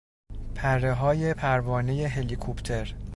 [0.55, 2.95] پرههای پروانهی هلیکوپتر